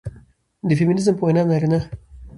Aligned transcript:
د 0.67 0.69
فيمينزم 0.77 1.15
په 1.17 1.23
وينا 1.25 1.43
نارينه 1.49 1.79